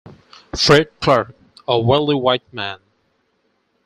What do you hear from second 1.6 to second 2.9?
A wealthy white man.